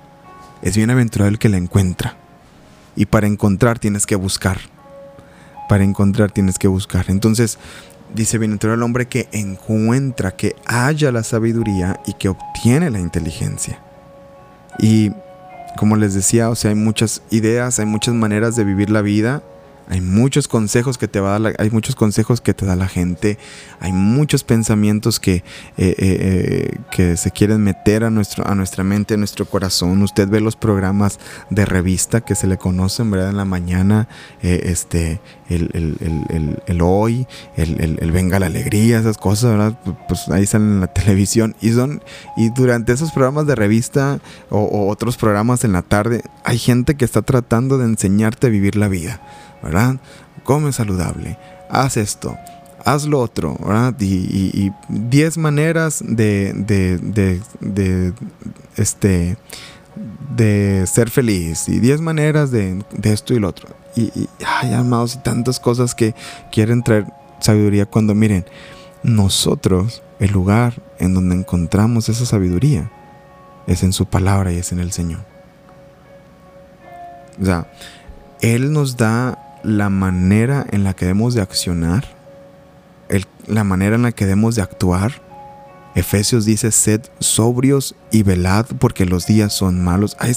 Es 0.61 0.77
bienaventurado 0.77 1.31
el 1.31 1.39
que 1.39 1.49
la 1.49 1.57
encuentra. 1.57 2.17
Y 2.95 3.07
para 3.07 3.27
encontrar 3.27 3.79
tienes 3.79 4.05
que 4.05 4.17
buscar. 4.17 4.59
Para 5.69 5.85
encontrar 5.85 6.31
tienes 6.31 6.59
que 6.59 6.69
buscar. 6.69 7.07
Entonces, 7.09 7.59
dice 8.15 8.39
bienaventurado 8.39 8.77
el 8.77 8.83
hombre 8.83 9.07
que 9.07 9.29
encuentra, 9.33 10.37
que 10.37 10.57
haya 10.67 11.11
la 11.13 11.23
sabiduría 11.23 12.01
y 12.07 12.15
que 12.15 12.29
obtiene 12.29 12.91
la 12.91 13.01
inteligencia. 13.01 13.81
Y 14.79 15.13
como 15.77 15.97
les 15.97 16.15
decía, 16.15 16.51
o 16.51 16.55
sea, 16.55 16.71
hay 16.71 16.77
muchas 16.77 17.23
ideas, 17.31 17.79
hay 17.79 17.87
muchas 17.87 18.15
maneras 18.15 18.57
de 18.57 18.65
vivir 18.65 18.91
la 18.91 19.03
vida 19.03 19.43
hay 19.89 20.01
muchos 20.01 20.49
consejos 20.49 20.99
que 20.99 21.09
te 21.09 21.21
va 21.21 21.37
a 21.37 21.39
dar 21.39 21.55
hay 21.59 21.71
muchos 21.71 21.95
consejos 21.95 22.41
que 22.41 22.55
te 22.55 22.65
da 22.65 22.77
la 22.77 22.89
gente, 22.89 23.39
hay 23.81 23.93
muchos 23.93 24.45
pensamientos 24.45 25.21
que, 25.21 25.37
eh, 25.37 25.43
eh, 25.77 25.95
eh, 25.99 26.79
que 26.91 27.17
se 27.17 27.31
quieren 27.31 27.63
meter 27.63 28.05
a, 28.05 28.11
nuestro, 28.11 28.47
a 28.47 28.55
nuestra 28.55 28.85
mente, 28.85 29.15
a 29.15 29.17
nuestro 29.17 29.45
corazón. 29.47 30.03
Usted 30.03 30.29
ve 30.29 30.41
los 30.41 30.57
programas 30.57 31.19
de 31.51 31.67
revista 31.67 32.23
que 32.23 32.35
se 32.35 32.47
le 32.47 32.57
conocen, 32.57 33.11
¿verdad? 33.11 33.31
En 33.31 33.37
la 33.37 33.45
mañana, 33.45 34.09
este, 34.41 35.21
el, 35.49 35.71
el, 36.67 36.83
hoy, 36.83 37.27
el, 37.57 38.11
venga 38.13 38.39
la 38.39 38.47
alegría, 38.47 38.99
esas 38.99 39.19
cosas, 39.19 39.51
¿verdad? 39.51 39.79
Pues 40.09 40.29
ahí 40.29 40.47
salen 40.47 40.75
en 40.75 40.81
la 40.81 40.87
televisión 40.93 41.57
y 41.61 41.73
son, 41.73 42.03
y 42.37 42.51
durante 42.51 42.93
esos 42.93 43.13
programas 43.13 43.47
de 43.47 43.55
revista 43.55 44.21
o 44.51 44.89
otros 44.89 45.17
programas 45.17 45.65
en 45.65 45.73
la 45.73 45.83
tarde, 45.83 46.23
hay 46.45 46.59
gente 46.59 46.95
que 46.95 47.05
está 47.05 47.23
tratando 47.23 47.79
de 47.79 47.85
enseñarte 47.85 48.47
a 48.47 48.51
vivir 48.51 48.77
la 48.77 48.89
vida. 48.89 49.21
¿Verdad? 49.65 49.97
Come 50.45 50.73
saludable, 50.73 51.39
haz 51.71 51.97
esto, 51.97 52.37
haz 52.85 53.07
lo 53.07 53.19
otro, 53.19 53.57
¿verdad? 53.59 53.95
Y 53.99 54.71
10 54.89 55.39
maneras 55.39 56.03
de, 56.07 56.53
de, 56.55 58.13
este, 58.77 59.37
de 60.37 60.87
ser 60.87 61.11
feliz 61.11 61.69
y 61.69 61.81
10 61.81 62.01
maneras 62.03 62.51
de, 62.51 62.85
esto 63.03 63.35
y 63.35 63.41
lo 63.41 63.49
otro. 63.49 63.69
Y, 63.97 64.03
y 64.19 64.29
hay 64.47 64.75
amados 64.75 65.15
y 65.15 65.19
tantas 65.19 65.59
cosas 65.59 65.95
que 65.95 66.15
quieren 66.53 66.83
traer 66.83 67.07
sabiduría 67.41 67.87
cuando 67.87 68.15
miren, 68.15 68.45
nosotros, 69.03 70.03
el 70.19 70.33
lugar 70.33 70.83
en 70.99 71.15
donde 71.15 71.37
encontramos 71.37 72.09
esa 72.09 72.25
sabiduría 72.25 72.91
es 73.67 73.83
en 73.83 73.93
su 73.93 74.07
palabra 74.07 74.53
y 74.53 74.59
es 74.59 74.73
en 74.73 74.81
el 74.81 74.93
Señor. 74.93 75.21
O 77.41 77.45
sea, 77.45 77.71
Él 78.41 78.73
nos 78.73 78.97
da 78.97 79.44
la 79.65 79.89
manera 79.89 80.67
en 80.71 80.85
la 80.85 80.95
que 80.95 81.07
debemos 81.07 81.35
de 81.35 81.43
accionar, 81.43 82.05
la 83.47 83.65
manera 83.65 83.97
en 83.97 84.03
la 84.03 84.13
que 84.13 84.27
debemos 84.27 84.55
de 84.55 84.63
actuar. 84.63 85.23
Efesios 85.95 86.45
dice, 86.45 86.73
sed 86.73 87.03
sobrios 87.21 87.95
y 88.11 88.23
velad 88.23 88.67
porque 88.79 89.07
los 89.07 89.27
días 89.27 89.53
son 89.53 89.83
malos. 89.83 90.17
Ah, 90.19 90.29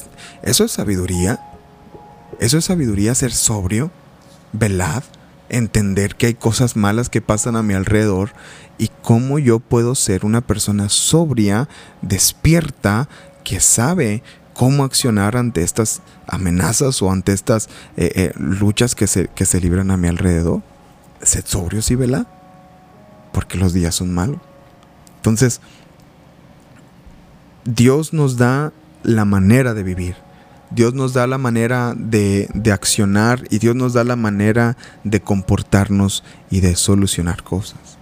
¿Eso 0.44 0.64
es 0.64 0.72
sabiduría? 0.72 1.40
¿Eso 2.40 2.58
es 2.58 2.66
sabiduría 2.66 3.16
ser 3.16 3.32
sobrio? 3.32 3.92
Velad, 4.54 5.04
entender 5.50 6.16
que 6.16 6.28
hay 6.28 6.34
cosas 6.36 6.76
malas 6.76 7.10
que 7.10 7.22
pasan 7.22 7.56
a 7.56 7.64
mi 7.64 7.74
alrededor 7.74 8.32
y 8.78 8.90
cómo 9.02 9.40
yo 9.40 9.60
puedo 9.60 9.96
ser 9.96 10.26
una 10.26 10.42
persona 10.42 10.90
sobria, 10.90 11.68
despierta, 12.02 13.10
que 13.44 13.60
sabe 13.60 14.24
cómo 14.58 14.84
accionar 14.84 15.38
ante 15.38 15.62
estas 15.62 16.02
amenazas 16.26 17.04
o 17.04 17.12
ante 17.12 17.32
estas 17.32 17.70
eh, 17.96 18.12
eh, 18.16 18.32
luchas 18.40 18.96
que 18.96 19.06
se, 19.06 19.28
que 19.28 19.46
se 19.46 19.62
libran 19.62 19.92
a 19.92 19.98
mi 19.98 20.08
alrededor. 20.08 20.64
Sed 21.22 21.46
sobrios 21.46 21.92
y 21.92 21.96
vela, 21.96 22.26
porque 23.32 23.60
los 23.60 23.72
días 23.72 23.94
son 23.94 24.16
malos. 24.16 24.40
Entonces, 25.18 25.62
Dios 27.66 28.14
nos 28.14 28.38
da 28.38 28.74
la 29.04 29.26
manera 29.26 29.76
de 29.76 29.84
vivir. 29.84 30.16
Dios 30.72 30.96
nos 30.96 31.14
da 31.14 31.28
la 31.28 31.38
manera 31.38 31.94
de, 31.96 32.50
de, 32.54 32.72
accionar 32.72 33.44
y 33.52 33.60
Dios 33.60 33.76
nos 33.76 33.94
da 33.94 34.04
la 34.04 34.16
manera 34.16 34.76
de 35.04 35.22
comportarnos 35.22 36.24
y 36.50 36.62
de 36.62 36.76
solucionar 36.76 37.44
cosas. 37.44 37.97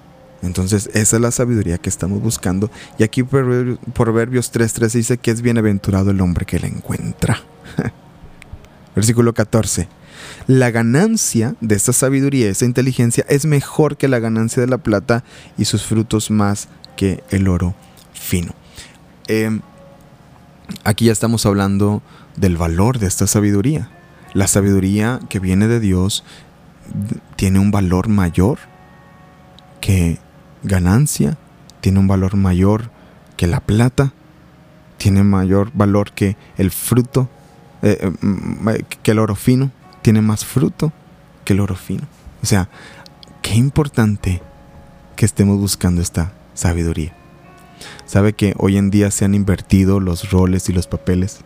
Entonces, 0.46 0.90
esa 0.94 1.16
es 1.16 1.22
la 1.22 1.32
sabiduría 1.32 1.78
que 1.78 1.90
estamos 1.90 2.22
buscando. 2.22 2.70
Y 2.98 3.04
aquí 3.04 3.24
Proverbios 3.24 4.54
3.3 4.54 4.92
dice 4.92 5.18
que 5.18 5.32
es 5.32 5.42
bienaventurado 5.42 6.12
el 6.12 6.22
hombre 6.22 6.46
que 6.46 6.60
la 6.60 6.68
encuentra. 6.68 7.42
Versículo 8.96 9.34
14. 9.34 9.88
La 10.48 10.72
ganancia 10.72 11.56
de 11.60 11.76
esta 11.76 11.94
sabiduría, 11.94 12.50
esta 12.50 12.66
inteligencia, 12.66 13.26
es 13.28 13.46
mejor 13.46 13.98
que 13.98 14.08
la 14.08 14.20
ganancia 14.20 14.62
de 14.62 14.68
la 14.68 14.78
plata 14.78 15.24
y 15.58 15.66
sus 15.66 15.84
frutos 15.84 16.32
más 16.32 16.68
que 16.96 17.24
el 17.30 17.48
oro 17.48 17.76
fino. 18.14 18.54
Em, 19.28 19.62
aquí 20.84 21.06
ya 21.06 21.12
estamos 21.12 21.46
hablando 21.46 22.02
del 22.36 22.58
valor 22.58 23.00
de 23.00 23.08
esta 23.08 23.28
sabiduría. 23.28 23.90
La 24.34 24.48
sabiduría 24.48 25.20
que 25.30 25.40
viene 25.40 25.68
de 25.68 25.80
Dios 25.80 26.24
tiene 27.36 27.60
un 27.60 27.72
valor 27.72 28.08
mayor 28.08 28.60
que 29.82 30.20
ganancia, 30.66 31.38
tiene 31.82 32.00
un 32.00 32.08
valor 32.08 32.36
mayor 32.36 32.90
que 33.38 33.48
la 33.48 33.60
plata, 33.60 34.14
tiene 34.98 35.24
mayor 35.24 35.72
valor 35.74 36.12
que 36.12 36.36
el 36.58 36.72
fruto, 36.72 37.30
eh, 37.82 37.98
eh, 38.02 38.12
mm, 38.22 38.68
que 39.04 39.12
el 39.12 39.20
oro 39.20 39.36
fino, 39.36 39.72
tiene 40.02 40.22
más 40.22 40.46
fruto 40.46 40.92
que 41.44 41.54
el 41.54 41.60
oro 41.60 41.76
fino. 41.76 42.04
O 42.42 42.46
sea, 42.46 42.70
qué 43.42 43.56
importante 43.56 44.42
que 45.16 45.26
estemos 45.26 45.60
buscando 45.60 46.02
esta 46.02 46.34
sabiduría. 46.54 47.16
¿Sabe 48.06 48.34
que 48.34 48.54
hoy 48.58 48.78
en 48.78 48.90
día 48.90 49.12
se 49.12 49.26
han 49.26 49.36
invertido 49.36 50.00
los 50.00 50.32
roles 50.32 50.70
y 50.70 50.74
los 50.74 50.88
papeles? 50.88 51.40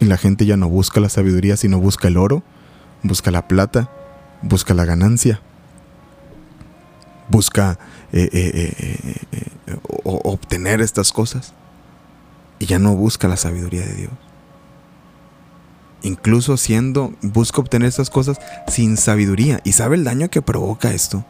Y 0.00 0.06
la 0.06 0.16
gente 0.16 0.46
ya 0.46 0.56
no 0.56 0.68
busca 0.68 1.00
la 1.00 1.08
sabiduría, 1.08 1.56
sino 1.56 1.80
busca 1.80 2.08
el 2.08 2.16
oro, 2.16 2.42
busca 3.02 3.30
la 3.30 3.48
plata, 3.48 3.90
busca 4.42 4.74
la 4.74 4.84
ganancia 4.84 5.40
busca 7.28 7.78
eh, 8.12 8.28
eh, 8.32 8.96
eh, 9.32 9.76
obtener 10.04 10.80
estas 10.80 11.12
cosas 11.12 11.54
y 12.58 12.66
ya 12.66 12.78
no 12.78 12.94
busca 12.94 13.28
la 13.28 13.36
sabiduría 13.36 13.84
de 13.84 13.94
Dios. 13.94 14.12
Incluso 16.02 16.56
siendo, 16.56 17.14
busca 17.22 17.60
obtener 17.60 17.88
estas 17.88 18.10
cosas 18.10 18.38
sin 18.68 18.98
sabiduría. 18.98 19.60
¿Y 19.64 19.72
sabe 19.72 19.96
el 19.96 20.04
daño 20.04 20.28
que 20.28 20.42
provoca 20.42 20.92
esto? 20.92 21.24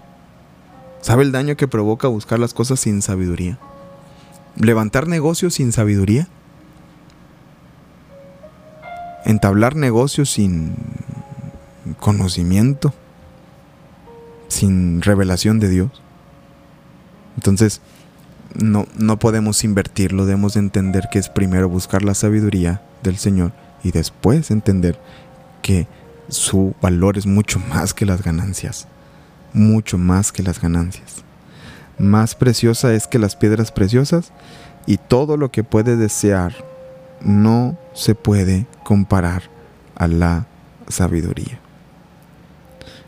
¿Sabe 1.00 1.22
el 1.22 1.32
daño 1.32 1.56
que 1.56 1.68
provoca 1.68 2.08
buscar 2.08 2.40
las 2.40 2.54
cosas 2.54 2.80
sin 2.80 3.00
sabiduría? 3.00 3.58
Levantar 4.56 5.06
negocios 5.06 5.54
sin 5.54 5.70
sabiduría. 5.70 6.28
Entablar 9.24 9.76
negocios 9.76 10.30
sin 10.30 10.74
conocimiento 12.00 12.92
sin 14.54 15.02
revelación 15.02 15.58
de 15.58 15.68
Dios. 15.68 15.90
Entonces, 17.36 17.80
no, 18.54 18.86
no 18.96 19.18
podemos 19.18 19.64
invertirlo, 19.64 20.26
debemos 20.26 20.56
entender 20.56 21.08
que 21.10 21.18
es 21.18 21.28
primero 21.28 21.68
buscar 21.68 22.02
la 22.02 22.14
sabiduría 22.14 22.82
del 23.02 23.16
Señor 23.16 23.52
y 23.82 23.90
después 23.90 24.50
entender 24.50 24.98
que 25.60 25.88
su 26.28 26.74
valor 26.80 27.18
es 27.18 27.26
mucho 27.26 27.58
más 27.58 27.92
que 27.92 28.06
las 28.06 28.22
ganancias, 28.22 28.86
mucho 29.52 29.98
más 29.98 30.30
que 30.30 30.42
las 30.42 30.60
ganancias. 30.60 31.24
Más 31.98 32.34
preciosa 32.34 32.94
es 32.94 33.06
que 33.06 33.18
las 33.18 33.36
piedras 33.36 33.72
preciosas 33.72 34.32
y 34.86 34.98
todo 34.98 35.36
lo 35.36 35.50
que 35.50 35.64
puede 35.64 35.96
desear 35.96 36.54
no 37.20 37.76
se 37.92 38.14
puede 38.14 38.66
comparar 38.84 39.42
a 39.96 40.06
la 40.06 40.46
sabiduría. 40.88 41.58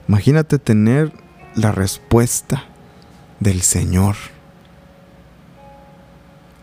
Imagínate 0.09 0.59
tener 0.59 1.13
la 1.57 1.73
respuesta 1.73 2.65
del 3.41 3.63
Señor 3.63 4.15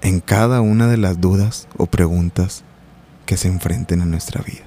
en 0.01 0.19
cada 0.19 0.61
una 0.61 0.87
de 0.87 0.97
las 0.97 1.19
dudas 1.19 1.67
o 1.77 1.87
preguntas 1.87 2.63
que 3.25 3.35
se 3.35 3.47
enfrenten 3.47 4.01
en 4.01 4.11
nuestra 4.11 4.41
vida. 4.41 4.63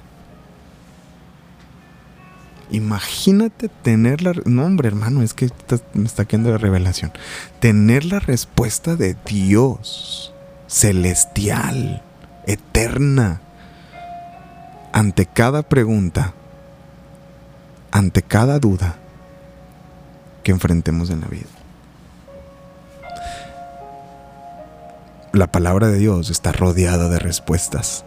Imagínate 2.69 3.69
tener 3.69 4.21
la... 4.21 4.33
No, 4.43 4.67
hermano, 4.83 5.21
es 5.21 5.33
que 5.33 5.49
me 5.93 6.05
está 6.05 6.25
quedando 6.25 6.51
la 6.51 6.57
revelación. 6.57 7.13
Tener 7.61 8.03
la 8.03 8.19
respuesta 8.19 8.97
de 8.97 9.15
Dios, 9.25 10.33
celestial, 10.67 12.03
eterna, 12.45 13.39
ante 14.91 15.25
cada 15.25 15.61
pregunta, 15.63 16.33
ante 17.91 18.21
cada 18.21 18.59
duda 18.59 18.97
que 20.47 20.53
enfrentemos 20.53 21.09
en 21.09 21.19
la 21.19 21.27
vida. 21.27 21.49
La 25.33 25.51
palabra 25.51 25.89
de 25.89 25.97
Dios 25.97 26.29
está 26.29 26.53
rodeada 26.53 27.09
de 27.09 27.19
respuestas 27.19 28.05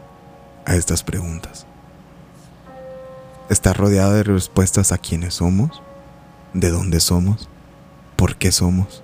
a 0.64 0.74
estas 0.74 1.02
preguntas. 1.02 1.66
Está 3.50 3.74
rodeada 3.74 4.14
de 4.14 4.22
respuestas 4.22 4.90
a 4.90 4.96
quiénes 4.96 5.34
somos, 5.34 5.82
de 6.54 6.70
dónde 6.70 7.00
somos, 7.00 7.50
por 8.16 8.36
qué 8.36 8.52
somos, 8.52 9.02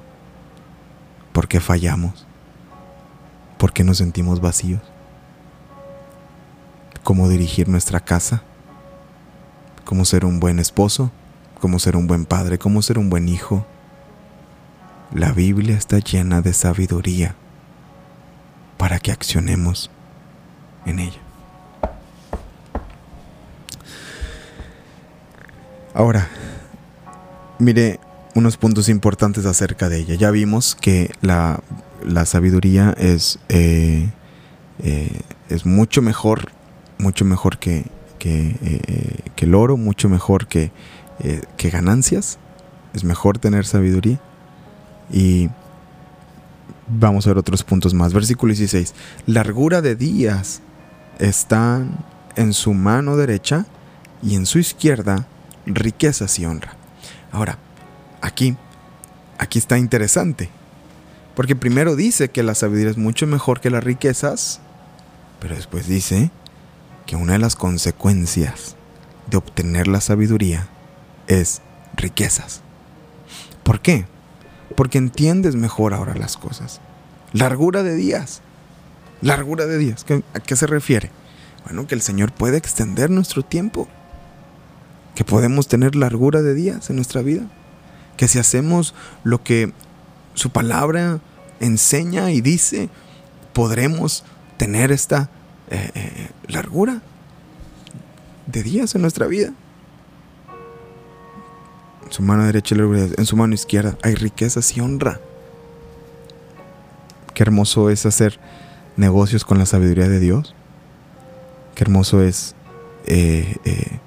por 1.35 1.47
qué 1.47 1.61
fallamos, 1.61 2.26
por 3.59 3.75
qué 3.75 3.85
nos 3.85 3.99
sentimos 3.99 4.40
vacíos, 4.40 4.81
cómo 7.02 7.28
dirigir 7.28 7.69
nuestra 7.69 8.00
casa, 8.00 8.45
cómo 9.85 10.07
ser 10.07 10.25
un 10.25 10.40
buen 10.40 10.59
esposo, 10.59 11.11
cómo 11.61 11.79
ser 11.79 11.97
un 11.97 12.07
buen 12.07 12.25
padre, 12.25 12.59
cómo 12.59 12.83
ser 12.83 12.99
un 12.99 13.11
buen 13.11 13.29
hijo. 13.29 13.66
La 15.14 15.33
Biblia 15.33 15.77
está 15.77 15.99
llena 15.99 16.40
de 16.42 16.53
sabiduría 16.53 17.35
para 18.77 18.99
que 18.99 19.12
accionemos 19.12 19.90
en 20.85 20.99
ella. 20.99 21.21
Ahora, 25.95 26.29
mire 27.59 28.01
unos 28.35 28.59
puntos 28.59 28.90
importantes 28.90 29.47
acerca 29.47 29.88
de 29.88 29.99
ella. 29.99 30.14
Ya 30.14 30.31
vimos 30.31 30.75
que 30.75 31.11
la, 31.23 31.62
sabiduría 32.27 32.95
es, 32.99 33.38
eh, 33.49 34.11
eh, 34.83 35.21
es 35.49 35.64
mucho 35.64 36.03
mejor, 36.03 36.53
mucho 36.99 37.25
mejor 37.25 37.59
que, 37.59 37.87
que, 38.19 38.57
eh, 38.62 39.21
que 39.35 39.47
el 39.47 39.55
oro, 39.55 39.79
mucho 39.79 40.11
mejor 40.11 40.49
que, 40.49 40.71
eh, 41.20 41.42
que 41.57 41.70
ganancias. 41.70 42.38
Es 42.94 43.05
mejor 43.05 43.38
tener 43.38 43.66
sabiduría. 43.66 44.20
Y 45.11 45.48
vamos 46.88 47.26
a 47.26 47.31
ver 47.31 47.38
otros 47.38 47.62
puntos 47.62 47.94
más. 47.94 48.12
Versículo 48.12 48.52
16. 48.52 48.94
Largura 49.26 49.83
de 49.83 49.96
días 49.96 50.62
están 51.18 52.05
en 52.37 52.52
su 52.52 52.74
mano 52.74 53.16
derecha 53.16 53.66
y 54.22 54.35
en 54.35 54.46
su 54.46 54.59
izquierda 54.59 55.26
riquezas 55.66 56.38
y 56.38 56.46
honra. 56.46 56.76
Ahora, 57.33 57.59
aquí, 58.20 58.57
aquí 59.38 59.59
está 59.59 59.79
interesante. 59.79 60.50
Porque 61.35 61.55
primero 61.55 61.96
dice 61.96 62.31
que 62.31 62.42
la 62.42 62.55
sabiduría 62.55 62.90
es 62.90 62.96
mucho 62.96 63.26
mejor 63.26 63.61
que 63.61 63.68
las 63.68 63.85
riquezas, 63.85 64.61
pero 65.38 65.55
después 65.55 65.87
dice 65.87 66.31
que 67.05 67.16
una 67.16 67.35
de 67.35 67.38
las 67.38 67.57
consecuencias 67.57 68.74
de 69.31 69.37
obtener 69.37 69.87
la 69.87 70.00
sabiduría 70.00 70.68
es 71.26 71.62
riquezas. 71.96 72.62
¿Por 73.62 73.80
qué? 73.80 74.06
Porque 74.76 74.98
entiendes 74.98 75.56
mejor 75.56 75.94
ahora 75.94 76.14
las 76.14 76.36
cosas. 76.36 76.80
Largura 77.32 77.82
de 77.82 77.94
días. 77.94 78.42
Largura 79.22 79.66
de 79.66 79.78
días. 79.78 80.04
¿A 80.34 80.40
qué 80.40 80.56
se 80.56 80.66
refiere? 80.66 81.10
Bueno, 81.64 81.86
que 81.86 81.94
el 81.94 82.02
Señor 82.02 82.32
puede 82.32 82.58
extender 82.58 83.10
nuestro 83.10 83.42
tiempo. 83.42 83.88
Que 85.14 85.24
podemos 85.24 85.66
tener 85.68 85.96
largura 85.96 86.42
de 86.42 86.54
días 86.54 86.90
en 86.90 86.96
nuestra 86.96 87.22
vida. 87.22 87.46
Que 88.16 88.28
si 88.28 88.38
hacemos 88.38 88.94
lo 89.24 89.42
que 89.42 89.72
su 90.34 90.50
palabra 90.50 91.20
enseña 91.60 92.30
y 92.30 92.40
dice, 92.40 92.90
podremos 93.52 94.24
tener 94.58 94.92
esta 94.92 95.30
eh, 95.70 95.90
eh, 95.94 96.30
largura 96.46 97.02
de 98.46 98.62
días 98.62 98.94
en 98.94 99.02
nuestra 99.02 99.26
vida 99.26 99.52
en 102.07 102.12
su 102.12 102.23
mano 102.23 102.45
derecha 102.45 102.75
en 102.77 103.27
su 103.27 103.37
mano 103.37 103.55
izquierda 103.55 103.99
hay 104.03 104.14
riquezas 104.14 104.77
y 104.77 104.81
honra. 104.81 105.21
Qué 107.35 107.42
hermoso 107.42 107.90
es 107.90 108.07
hacer 108.07 108.38
negocios 108.97 109.45
con 109.45 109.59
la 109.59 109.66
sabiduría 109.66 110.09
de 110.09 110.21
Dios. 110.21 110.55
Qué 111.75 111.85
hermoso 111.85 112.23
es 112.23 112.55
eh, 113.07 113.57
eh, 113.64 113.99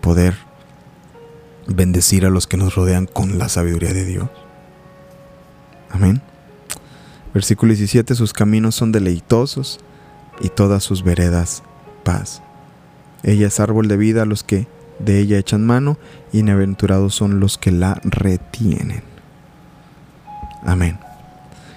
poder 0.00 0.34
bendecir 1.66 2.24
a 2.24 2.30
los 2.30 2.46
que 2.46 2.56
nos 2.56 2.74
rodean 2.74 3.06
con 3.06 3.38
la 3.38 3.48
sabiduría 3.48 3.92
de 3.92 4.04
Dios. 4.04 4.28
Amén. 5.90 6.22
Versículo 7.34 7.70
17, 7.70 8.14
sus 8.14 8.32
caminos 8.32 8.74
son 8.74 8.92
deleitosos 8.92 9.80
y 10.40 10.50
todas 10.50 10.84
sus 10.84 11.02
veredas 11.02 11.62
paz. 12.04 12.42
Ella 13.22 13.48
es 13.48 13.58
árbol 13.58 13.88
de 13.88 13.96
vida 13.96 14.22
a 14.22 14.26
los 14.26 14.44
que 14.44 14.68
de 14.98 15.20
ella 15.20 15.38
echan 15.38 15.64
mano, 15.64 15.98
inaventurados 16.32 17.14
son 17.14 17.40
los 17.40 17.58
que 17.58 17.70
la 17.70 18.00
retienen. 18.04 19.02
Amén. 20.64 20.98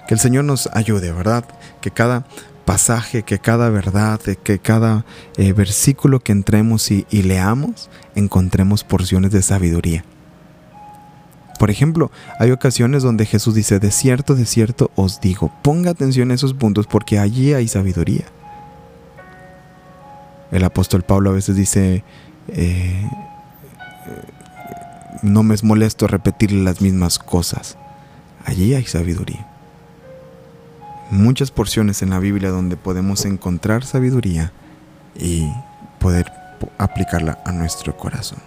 Que 0.08 0.14
el 0.14 0.20
Señor 0.20 0.44
nos 0.44 0.68
ayude, 0.72 1.12
¿verdad? 1.12 1.44
Que 1.80 1.90
cada 1.90 2.24
pasaje, 2.64 3.22
que 3.22 3.38
cada 3.38 3.70
verdad, 3.70 4.20
que 4.20 4.58
cada 4.58 5.04
eh, 5.36 5.52
versículo 5.52 6.20
que 6.20 6.32
entremos 6.32 6.90
y, 6.90 7.06
y 7.10 7.22
leamos, 7.22 7.90
encontremos 8.14 8.84
porciones 8.84 9.30
de 9.32 9.42
sabiduría. 9.42 10.04
Por 11.58 11.70
ejemplo, 11.70 12.10
hay 12.40 12.50
ocasiones 12.50 13.04
donde 13.04 13.24
Jesús 13.24 13.54
dice, 13.54 13.78
de 13.78 13.92
cierto, 13.92 14.34
de 14.34 14.46
cierto 14.46 14.90
os 14.96 15.20
digo, 15.20 15.52
ponga 15.62 15.92
atención 15.92 16.30
a 16.30 16.34
esos 16.34 16.54
puntos 16.54 16.86
porque 16.88 17.18
allí 17.18 17.52
hay 17.52 17.68
sabiduría. 17.68 18.24
El 20.50 20.64
apóstol 20.64 21.02
Pablo 21.02 21.30
a 21.30 21.34
veces 21.34 21.56
dice, 21.56 22.04
eh, 22.48 23.08
no 25.22 25.42
me 25.42 25.54
es 25.54 25.64
molesto 25.64 26.06
repetir 26.06 26.52
las 26.52 26.80
mismas 26.80 27.18
cosas. 27.18 27.76
Allí 28.44 28.74
hay 28.74 28.84
sabiduría. 28.84 29.46
Muchas 31.10 31.50
porciones 31.50 32.02
en 32.02 32.10
la 32.10 32.18
Biblia 32.18 32.50
donde 32.50 32.76
podemos 32.76 33.24
encontrar 33.24 33.84
sabiduría 33.84 34.52
y 35.14 35.46
poder 35.98 36.32
aplicarla 36.78 37.38
a 37.44 37.52
nuestro 37.52 37.96
corazón. 37.96 38.38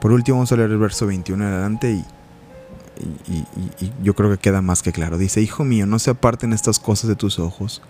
Por 0.00 0.12
último 0.12 0.38
vamos 0.38 0.52
a 0.52 0.56
leer 0.56 0.70
el 0.70 0.78
verso 0.78 1.06
21 1.06 1.44
en 1.44 1.52
adelante 1.52 1.92
y, 1.92 2.04
y, 3.28 3.92
yo 4.02 4.14
creo 4.14 4.30
que 4.30 4.38
queda 4.38 4.60
más 4.60 4.82
que 4.82 4.92
claro. 4.92 5.18
Dice, 5.18 5.40
Hijo 5.40 5.64
mío, 5.64 5.86
no 5.86 5.98
se 5.98 6.10
aparten 6.10 6.52
estas 6.52 6.78
cosas 6.78 7.08
de 7.08 7.16
tus 7.16 7.38
ojos. 7.38 7.80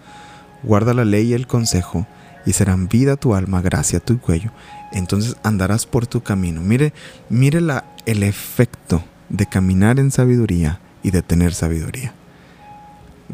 Guarda 0.62 0.92
la 0.92 1.04
ley 1.04 1.28
y 1.28 1.33
el 1.35 1.46
consejo 1.46 2.06
y 2.46 2.53
serán 2.53 2.88
vida 2.88 3.16
tu 3.16 3.35
alma, 3.35 3.61
gracia 3.61 4.00
tu 4.00 4.18
cuello. 4.18 4.50
Entonces 4.92 5.37
andarás 5.42 5.87
por 5.87 6.07
tu 6.07 6.22
camino. 6.22 6.61
Mire, 6.61 6.92
mire 7.29 7.61
la, 7.61 7.85
el 8.07 8.22
efecto 8.22 9.03
de 9.29 9.46
caminar 9.46 9.98
en 9.98 10.11
sabiduría 10.11 10.81
y 11.03 11.11
de 11.11 11.22
tener 11.22 11.55
sabiduría. 11.55 12.12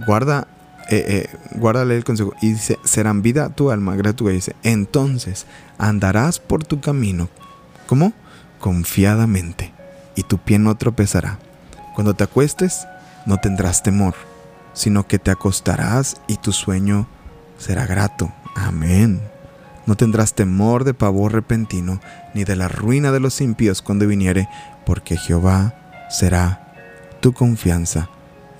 Guarda, 0.06 0.46
eh, 0.90 1.28
eh, 1.62 1.90
el 1.90 2.04
consejo. 2.04 2.34
Y 2.40 2.52
dice, 2.52 2.78
serán 2.84 3.22
vida 3.22 3.48
tu 3.50 3.70
alma, 3.70 3.96
gratuita. 3.96 4.34
Dice, 4.34 4.56
entonces 4.62 5.46
andarás 5.78 6.38
por 6.38 6.64
tu 6.64 6.80
camino. 6.80 7.28
¿Cómo? 7.86 8.12
Confiadamente. 8.60 9.72
Y 10.14 10.22
tu 10.22 10.38
pie 10.38 10.58
no 10.58 10.76
tropezará. 10.76 11.38
Cuando 11.94 12.14
te 12.14 12.24
acuestes, 12.24 12.86
no 13.26 13.38
tendrás 13.38 13.82
temor, 13.82 14.14
sino 14.72 15.06
que 15.06 15.18
te 15.18 15.30
acostarás 15.30 16.20
y 16.26 16.36
tu 16.36 16.52
sueño 16.52 17.08
será 17.58 17.86
grato. 17.86 18.32
Amén. 18.56 19.20
No 19.86 19.94
tendrás 19.96 20.34
temor 20.34 20.84
de 20.84 20.94
pavor 20.94 21.32
repentino, 21.32 22.00
ni 22.34 22.44
de 22.44 22.56
la 22.56 22.68
ruina 22.68 23.12
de 23.12 23.20
los 23.20 23.40
impíos 23.40 23.82
cuando 23.82 24.06
viniere, 24.06 24.48
porque 24.84 25.16
Jehová 25.16 25.74
será 26.10 26.74
tu 27.20 27.32
confianza, 27.32 28.08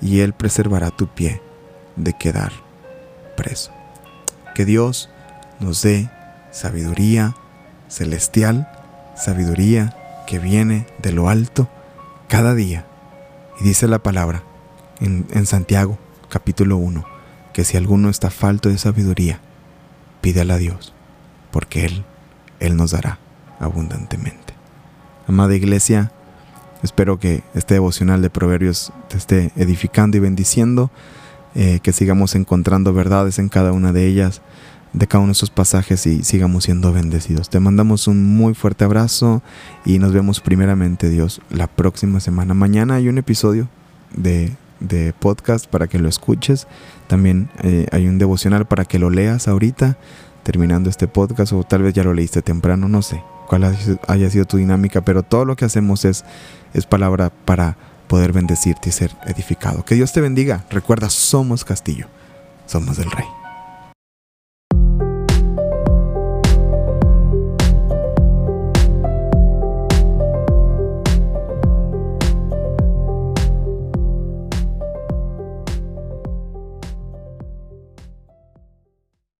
y 0.01 0.21
Él 0.21 0.33
preservará 0.33 0.91
tu 0.91 1.07
pie 1.07 1.41
de 1.95 2.13
quedar 2.13 2.51
preso. 3.35 3.71
Que 4.55 4.63
Dios 4.63 5.09
nos 5.59 5.81
dé 5.81 6.09
sabiduría 6.51 7.35
celestial, 7.89 8.69
sabiduría 9.15 9.95
que 10.27 10.39
viene 10.39 10.87
de 10.99 11.11
lo 11.11 11.29
alto 11.29 11.67
cada 12.27 12.53
día. 12.53 12.85
Y 13.59 13.63
dice 13.63 13.87
la 13.87 13.99
palabra 13.99 14.43
en, 14.99 15.45
Santiago 15.45 15.97
capítulo 16.29 16.77
1, 16.77 17.05
que 17.53 17.63
si 17.63 17.77
alguno 17.77 18.09
está 18.09 18.29
falto 18.29 18.69
de 18.69 18.77
sabiduría, 18.77 19.39
pídala 20.27 20.55
a 20.55 20.57
Dios 20.57 20.93
porque 21.51 21.85
Él, 21.85 22.03
Él 22.59 22.75
nos 22.75 22.91
dará 22.91 23.17
abundantemente. 23.61 24.55
Amada 25.25 25.55
iglesia, 25.55 26.11
espero 26.83 27.17
que 27.17 27.43
este 27.53 27.75
devocional 27.75 28.21
de 28.21 28.29
Proverbios 28.29 28.91
te 29.07 29.15
esté 29.15 29.53
edificando 29.55 30.17
y 30.17 30.19
bendiciendo, 30.19 30.91
eh, 31.55 31.79
que 31.81 31.93
sigamos 31.93 32.35
encontrando 32.35 32.91
verdades 32.91 33.39
en 33.39 33.47
cada 33.47 33.71
una 33.71 33.93
de 33.93 34.05
ellas, 34.05 34.41
de 34.91 35.07
cada 35.07 35.23
uno 35.23 35.29
de 35.29 35.37
esos 35.37 35.49
pasajes 35.49 36.05
y 36.05 36.25
sigamos 36.25 36.65
siendo 36.65 36.91
bendecidos. 36.91 37.49
Te 37.49 37.61
mandamos 37.61 38.09
un 38.09 38.35
muy 38.35 38.53
fuerte 38.53 38.83
abrazo 38.83 39.41
y 39.85 39.97
nos 39.97 40.11
vemos 40.11 40.41
primeramente 40.41 41.09
Dios 41.09 41.39
la 41.49 41.67
próxima 41.67 42.19
semana. 42.19 42.53
Mañana 42.53 42.95
hay 42.95 43.07
un 43.07 43.17
episodio 43.17 43.69
de, 44.13 44.57
de 44.79 45.13
podcast 45.13 45.67
para 45.67 45.87
que 45.87 45.99
lo 45.99 46.09
escuches. 46.09 46.67
También 47.07 47.49
eh, 47.63 47.87
hay 47.91 48.07
un 48.07 48.17
devocional 48.17 48.65
para 48.65 48.85
que 48.85 48.99
lo 48.99 49.09
leas 49.09 49.47
ahorita 49.47 49.97
terminando 50.43 50.89
este 50.89 51.07
podcast 51.07 51.53
o 51.53 51.63
tal 51.63 51.83
vez 51.83 51.93
ya 51.93 52.03
lo 52.03 52.13
leíste 52.13 52.41
temprano, 52.41 52.87
no 52.87 53.01
sé 53.01 53.21
cuál 53.47 53.75
haya 54.07 54.29
sido 54.29 54.45
tu 54.45 54.57
dinámica, 54.57 55.01
pero 55.01 55.23
todo 55.23 55.45
lo 55.45 55.55
que 55.55 55.65
hacemos 55.65 56.05
es, 56.05 56.23
es 56.73 56.85
palabra 56.85 57.31
para 57.45 57.77
poder 58.07 58.33
bendecirte 58.33 58.89
y 58.89 58.91
ser 58.91 59.15
edificado. 59.25 59.83
Que 59.83 59.95
Dios 59.95 60.13
te 60.13 60.21
bendiga. 60.21 60.65
Recuerda, 60.69 61.09
somos 61.09 61.65
castillo, 61.65 62.07
somos 62.65 62.97
del 62.97 63.09
rey. 63.09 63.25